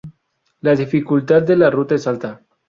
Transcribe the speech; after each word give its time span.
La 0.61 0.73
dificultad 0.73 1.43
de 1.43 1.55
la 1.55 1.69
ruta 1.69 1.93
es 1.93 2.07
alta. 2.07 2.41